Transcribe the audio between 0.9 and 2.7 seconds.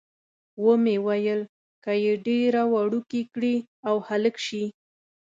ویل، که یې ډېره